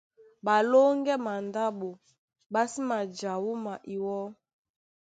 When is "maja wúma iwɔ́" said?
2.89-4.21